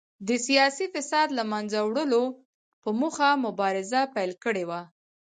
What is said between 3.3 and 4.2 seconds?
مبارزه